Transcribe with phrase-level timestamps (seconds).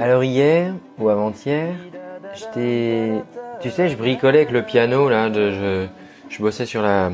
[0.00, 1.74] Alors hier ou avant-hier,
[2.36, 3.24] j'étais,
[3.60, 5.88] tu sais, je bricolais avec le piano là, je,
[6.38, 7.10] bossais sur la,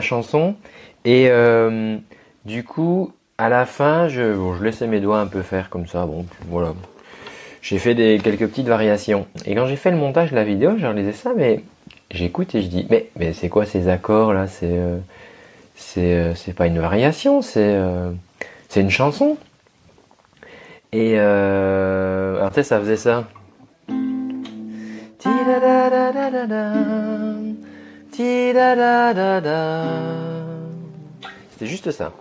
[0.00, 0.56] chanson.
[1.04, 1.98] Et euh,
[2.46, 6.06] du coup à la fin, je, je laissais mes doigts un peu faire comme ça,
[6.06, 6.72] bon, voilà.
[7.60, 10.86] J'ai fait quelques petites variations et quand j'ai fait le montage de la vidéo, je
[10.86, 11.64] réalisé ça, mais
[12.10, 14.46] j'écoute et je dis, mais c'est quoi ces accords là?
[14.46, 14.98] C'est euh,
[15.98, 18.10] euh, pas une variation, c'est euh,
[18.76, 19.36] une chanson.
[20.92, 23.28] Et euh, alors tu sais, ça faisait ça.
[31.50, 32.12] C'était juste ça.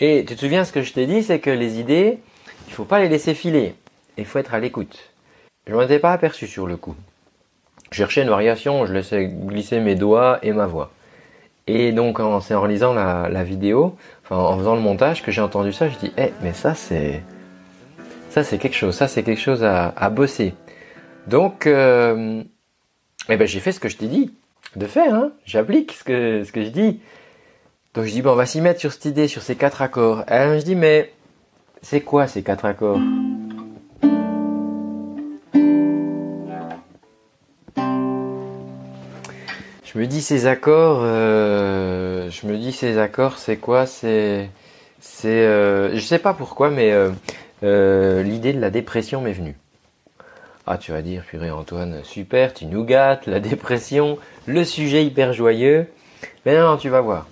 [0.00, 2.18] Et tu te souviens ce que je t'ai dit, c'est que les idées,
[2.68, 3.74] il faut pas les laisser filer.
[4.18, 5.10] Il faut être à l'écoute.
[5.66, 6.94] Je m'en étais pas aperçu sur le coup.
[7.90, 10.90] Je cherchais une variation, je laissais glisser mes doigts et ma voix.
[11.66, 15.72] Et donc, en, en lisant la, vidéo, enfin, en faisant le montage, que j'ai entendu
[15.72, 17.22] ça, je dis, eh, mais ça, c'est,
[18.30, 20.54] ça, c'est quelque chose, ça, c'est quelque chose à, bosser.
[21.26, 22.42] Donc, euh,
[23.28, 24.32] eh ben, j'ai fait ce que je t'ai dit
[24.76, 25.32] de faire, hein.
[25.44, 27.00] J'applique ce que, ce que je dis.
[27.94, 30.22] Donc, je dis, bon, on va s'y mettre sur cette idée, sur ces quatre accords.
[30.28, 31.12] Alors, je dis, mais,
[31.82, 33.00] c'est quoi ces quatre accords?
[39.96, 44.50] Je me dis ces accords, euh, je me dis ces accords, c'est quoi C'est,
[45.00, 46.92] c'est, euh, je sais pas pourquoi, mais
[47.62, 49.56] euh, l'idée de la dépression m'est venue.
[50.66, 55.32] Ah, tu vas dire, purée Antoine, super, tu nous gâtes, la dépression, le sujet hyper
[55.32, 55.86] joyeux.
[56.44, 57.26] Mais non, tu vas voir.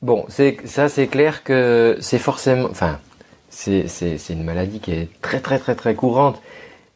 [0.00, 2.98] Bon, c'est ça, c'est clair que c'est forcément, enfin,
[3.50, 6.40] c'est, c'est, c'est une maladie qui est très très très très courante.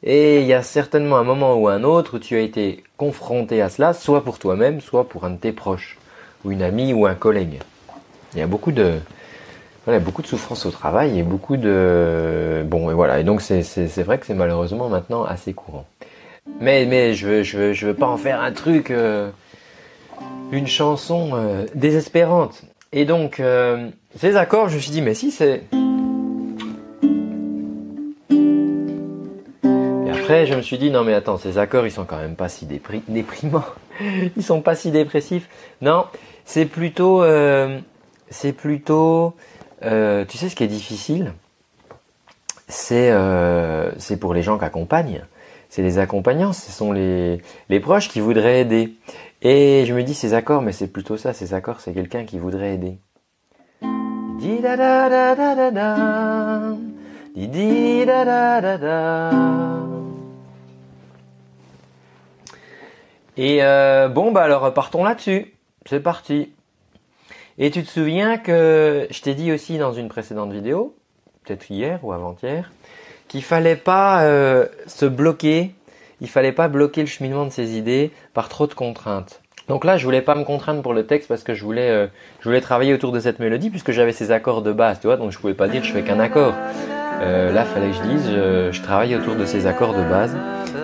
[0.03, 3.61] Et il y a certainement un moment ou un autre où tu as été confronté
[3.61, 5.99] à cela, soit pour toi-même, soit pour un de tes proches,
[6.45, 7.61] ou une amie ou un collègue.
[8.35, 8.95] Il y a beaucoup de,
[9.85, 13.21] voilà, beaucoup de souffrance au travail et beaucoup de, bon, et voilà.
[13.21, 13.63] Et donc c'est,
[14.03, 15.87] vrai que c'est malheureusement maintenant assez courant.
[16.61, 19.31] Mais, mais je veux, je veux, je veux pas en faire un truc, euh,
[20.53, 22.63] une chanson euh, désespérante.
[22.93, 25.63] Et donc, euh, ces accords, je me suis dit, mais si c'est,
[30.47, 32.67] je me suis dit, non mais attends, ces accords, ils sont quand même pas si
[32.67, 33.65] dépri déprimants.
[34.37, 35.49] ils sont pas si dépressifs.
[35.81, 36.07] Non,
[36.45, 37.23] c'est plutôt...
[37.23, 37.79] Euh,
[38.31, 39.35] c'est plutôt...
[39.83, 41.33] Euh, tu sais ce qui est difficile?
[42.69, 43.91] C'est euh,
[44.21, 45.25] pour les gens qui accompagnent.
[45.69, 47.41] C'est les accompagnants, ce sont les,
[47.81, 48.95] proches qui voudraient aider.
[49.43, 52.39] Et je me dis, ces accords, mais c'est plutôt ça, ces accords, c'est quelqu'un qui
[52.39, 52.99] voudrait aider.
[63.37, 65.55] Et euh, bon, bah alors partons là-dessus.
[65.87, 66.53] C'est parti.
[67.59, 70.97] Et tu te souviens que je t'ai dit aussi dans une précédente vidéo,
[71.45, 72.71] peut-être hier ou avant-hier,
[73.29, 75.75] qu'il fallait pas euh, se bloquer,
[76.21, 79.41] il fallait pas bloquer le cheminement de ses idées par trop de contraintes.
[79.69, 82.07] Donc là, je voulais pas me contraindre pour le texte parce que je voulais, euh,
[82.41, 85.17] je voulais travailler autour de cette mélodie puisque j'avais ces accords de base, tu vois,
[85.17, 86.55] donc je pouvais pas dire je fais qu'un accord.
[87.21, 90.35] Euh, là, fallait que je dise je, je travaille autour de ces accords de base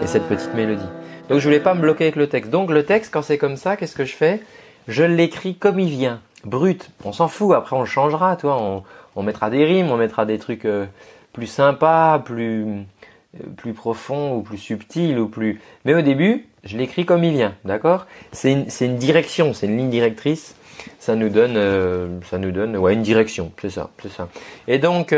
[0.03, 0.85] et cette petite mélodie.
[1.29, 2.51] Donc je voulais pas me bloquer avec le texte.
[2.51, 4.41] Donc le texte, quand c'est comme ça, qu'est-ce que je fais?
[4.87, 6.91] Je l'écris comme il vient, brut.
[7.05, 8.57] On s'en fout, après on le changera, toi.
[8.61, 8.85] On,
[9.17, 10.87] on, mettra des rimes, on mettra des trucs euh,
[11.33, 15.61] plus sympas, plus euh, plus profonds ou plus subtils ou plus.
[15.85, 18.07] Mais au début, je l'écris comme il vient, d'accord?
[18.31, 20.55] C'est une, une direction, c'est une ligne directrice.
[21.01, 24.29] Ça nous donne, euh, ça nous donne, ouais, une direction, c'est ça, c'est ça.
[24.69, 25.13] Et donc,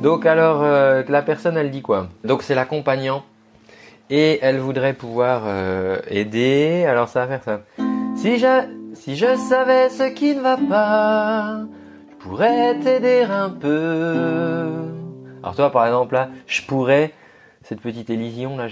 [0.00, 2.08] donc alors, la personne, elle dit quoi?
[2.22, 3.24] Donc c'est l'accompagnant
[4.10, 6.84] et elle voudrait pouvoir euh, aider.
[6.86, 7.60] Alors ça va faire ça.
[8.16, 11.60] Si je, si je savais ce qui ne va pas,
[12.10, 14.66] je pourrais t'aider un peu.
[15.42, 17.12] Alors toi par exemple là, je pourrais
[17.62, 18.66] cette petite élision là,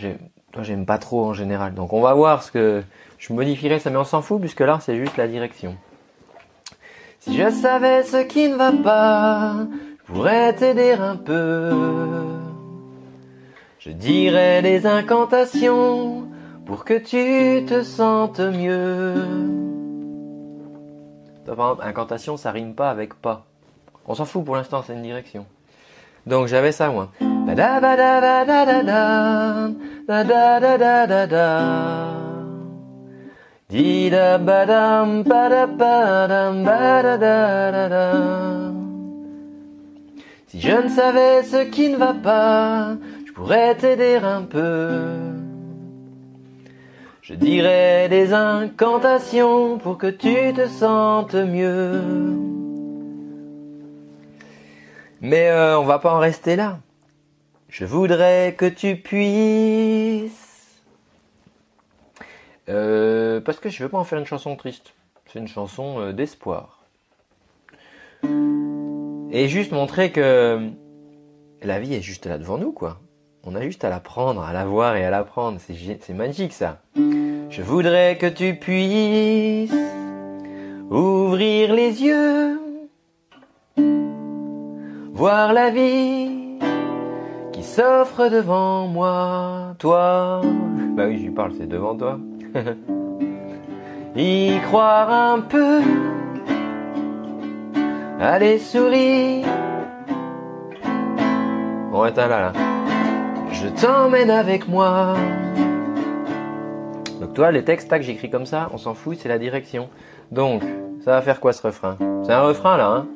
[0.53, 1.75] toi j'aime pas trop en général.
[1.75, 2.83] Donc on va voir ce que
[3.19, 5.77] je modifierai ça, mais on s'en fout puisque là c'est juste la direction.
[7.21, 9.55] Si je savais ce qui ne va pas,
[10.09, 12.42] je pourrais t'aider un peu.
[13.84, 16.29] Je dirais des incantations
[16.67, 19.14] pour que tu te sentes mieux.
[21.44, 23.44] Par exemple, incantation, ça rime pas avec pas.
[24.06, 25.46] On s'en fout pour l'instant, c'est une direction.
[26.29, 27.11] Donc j'avais ça moi.
[40.46, 42.94] Si je ne savais ce qui ne va pas,
[43.43, 45.17] je pourrais t'aider un peu.
[47.23, 52.00] Je dirais des incantations pour que tu te sentes mieux.
[55.21, 56.79] Mais euh, on va pas en rester là.
[57.69, 60.31] Je voudrais que tu puisses.
[62.69, 64.94] Euh, parce que je veux pas en faire une chanson triste.
[65.27, 66.85] C'est une chanson euh, d'espoir.
[69.33, 70.71] Et juste montrer que
[71.61, 73.00] la vie est juste là devant nous, quoi.
[73.44, 75.59] On a juste à la prendre, à la voir et à la prendre.
[75.59, 76.79] C'est magique, ça.
[76.94, 79.75] Je voudrais que tu puisses
[80.89, 82.61] ouvrir les yeux,
[85.12, 86.59] voir la vie
[87.53, 90.43] qui s'offre devant moi, toi.
[90.97, 92.21] Bah oui, je lui parle, c'est devant toi.
[94.17, 95.81] y croire un peu
[98.21, 99.43] Allez, souris.
[101.93, 102.72] On est là, là.
[103.62, 105.14] Je t'emmène avec moi.
[107.20, 109.88] Donc toi, les textes, tac, j'écris comme ça, on s'en fout, c'est la direction.
[110.32, 110.62] Donc,
[111.05, 111.97] ça va faire quoi ce refrain?
[112.25, 113.06] C'est un refrain là, hein?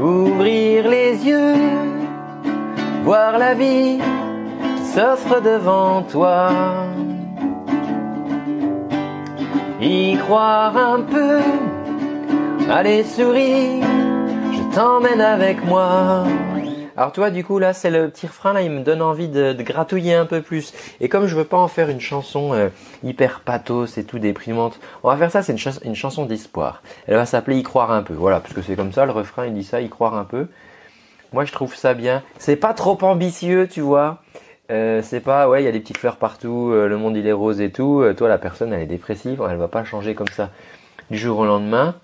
[0.00, 1.54] Ouvrir les yeux,
[3.02, 3.98] voir la vie
[4.94, 6.50] s'offre devant toi.
[9.82, 11.40] Y croire un peu,
[12.70, 13.82] Allez souris,
[14.52, 16.24] je t'emmène avec moi.
[16.96, 19.52] Alors toi du coup là c'est le petit refrain là il me donne envie de,
[19.62, 20.72] gratouiller un peu plus.
[21.00, 22.68] Et comme je veux pas en faire une chanson euh,
[23.02, 25.52] hyper pathos et tout déprimante on va faire ça c'est
[25.84, 26.82] une, chanson d'espoir.
[27.08, 29.46] Elle va s'appeler y croire un peu voilà parce que c'est comme ça le refrain
[29.46, 30.46] il dit ça y croire un peu.
[31.32, 32.22] Moi je trouve ça bien.
[32.38, 34.22] C'est pas trop ambitieux tu vois.
[34.70, 37.26] Euh, c'est pas ouais il y a des petites fleurs partout euh, le monde il
[37.26, 38.04] est rose et tout.
[38.16, 40.50] Toi la personne elle est dépressive elle va pas changer comme ça
[41.10, 41.96] du jour au lendemain.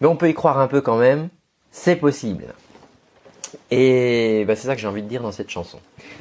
[0.00, 1.28] Mais on peut y croire un peu quand même,
[1.72, 2.44] c'est possible.
[3.70, 5.78] Et bah, c'est ça que j'ai envie de dire dans cette chanson.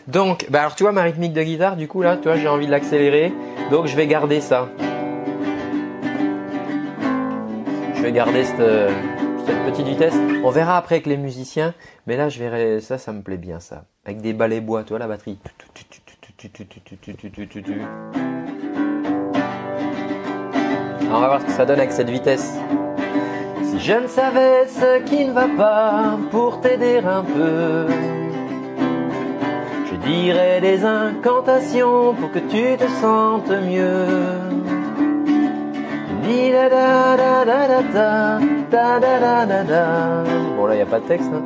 [0.08, 2.48] Donc, bah alors tu vois ma rythmique de guitare, du coup là, tu vois, j'ai
[2.48, 3.34] envie de l'accélérer,
[3.72, 4.70] donc je vais garder ça.
[7.96, 8.58] Je vais garder cette,
[9.46, 10.16] cette, petite vitesse.
[10.44, 11.74] On verra après avec les musiciens,
[12.06, 13.86] mais là je verrai ça, ça me plaît bien ça.
[14.06, 15.40] Avec des balais bois, tu vois la batterie.
[21.10, 22.54] on va voir ce que ça donne avec cette vitesse.
[23.80, 27.86] Je ne savais ce qui ne va pas pour t'aider un peu.
[29.90, 34.06] Je dirais des incantations pour que tu te sentes mieux.
[40.58, 41.30] Bon là il a pas de texte.
[41.34, 41.44] Hein.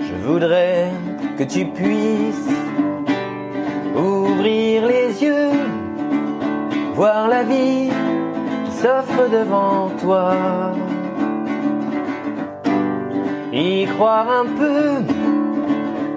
[0.00, 0.90] Je voudrais
[1.36, 2.57] que tu puisses
[3.98, 5.50] ouvrir les yeux,
[6.94, 7.90] voir la vie
[8.70, 10.34] s'offre devant toi.
[13.52, 15.02] Y croire un peu,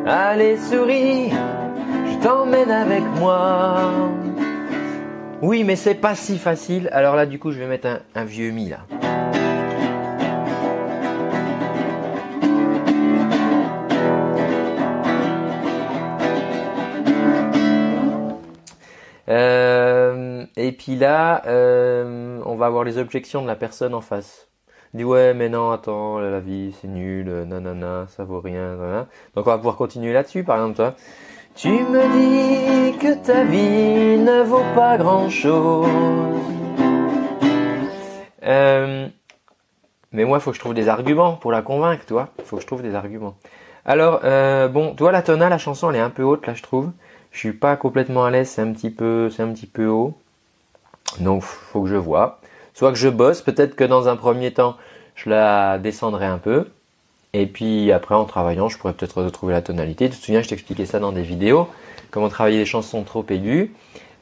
[0.05, 1.31] allez souris,
[2.11, 3.77] je t'emmène avec moi.
[5.41, 6.87] Oui, mais c'est pas si facile.
[6.91, 9.00] Alors là, du coup, je vais mettre un, un vieux mi là.
[19.31, 24.49] Euh, et puis là, euh, on va avoir les objections de la personne en face.
[24.93, 29.51] dit ouais mais non attends la vie c'est nul nanana ça vaut rien donc on
[29.51, 30.95] va pouvoir continuer là-dessus par exemple toi.
[31.55, 35.87] Tu me dis que ta vie ne vaut pas grand chose
[38.43, 39.07] euh,
[40.11, 42.29] mais moi il faut que je trouve des arguments pour la convaincre toi.
[42.39, 43.35] Il faut que je trouve des arguments.
[43.85, 44.19] Alors
[44.69, 46.91] bon toi la tona la chanson elle est un peu haute là je trouve
[47.31, 50.13] je suis pas complètement à l'aise, c'est un petit peu, c'est un petit peu haut.
[51.19, 52.39] Donc faut que je vois.
[52.73, 54.77] Soit que je bosse, peut-être que dans un premier temps,
[55.15, 56.67] je la descendrai un peu.
[57.33, 60.09] Et puis après, en travaillant, je pourrais peut-être retrouver la tonalité.
[60.09, 61.67] Tu te souviens, je t'expliquais ça dans des vidéos,
[62.11, 63.69] comment travailler les chansons trop aiguës.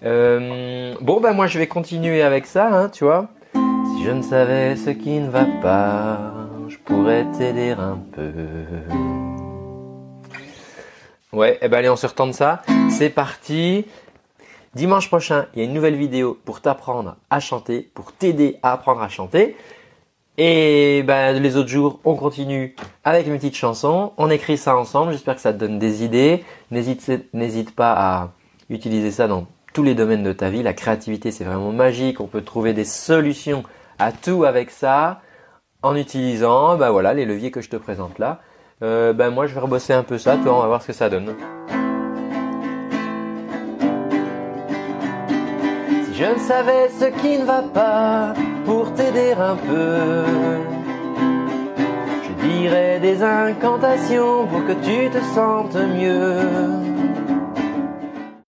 [0.04, 3.28] Euh, bon, ben moi, je vais continuer avec ça, hein, tu vois.
[3.54, 6.34] Si je ne savais ce qui ne va pas,
[6.68, 8.32] je pourrais t'aider un peu.
[11.32, 12.62] Ouais, et eh ben allez, on se retente ça.
[13.00, 13.86] C'est parti.
[14.76, 18.74] Dimanche prochain, il y a une nouvelle vidéo pour t'apprendre à chanter, pour t'aider à
[18.74, 19.56] apprendre à chanter.
[20.38, 22.76] Et ben, les autres jours, on continue
[23.06, 24.12] avec une petite chanson.
[24.18, 25.14] On écrit ça ensemble.
[25.14, 26.44] J'espère que ça te donne des idées.
[26.72, 28.32] N'hésite pas à
[28.70, 30.62] utiliser ça dans tous les domaines de ta vie.
[30.62, 32.20] La créativité, c'est vraiment magique.
[32.20, 33.64] On peut trouver des solutions
[33.98, 35.22] à tout avec ça
[35.84, 38.42] en utilisant ben les leviers que je te présente là.
[38.84, 40.94] Euh, ben moi je vais rebosser un peu ça, toi on va voir ce que
[40.94, 41.34] ça donne.
[46.20, 48.34] Je ne savais ce qui ne va pas
[48.66, 50.26] pour t'aider un peu.
[52.26, 56.79] Je dirais des incantations pour que tu te sentes mieux.